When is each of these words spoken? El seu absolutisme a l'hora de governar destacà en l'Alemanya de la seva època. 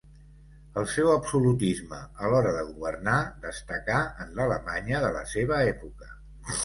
El 0.81 0.87
seu 0.93 1.09
absolutisme 1.15 1.99
a 2.27 2.31
l'hora 2.31 2.53
de 2.57 2.63
governar 2.69 3.17
destacà 3.47 4.01
en 4.25 4.33
l'Alemanya 4.41 5.03
de 5.05 5.13
la 5.19 5.23
seva 5.35 5.61
època. 5.75 6.11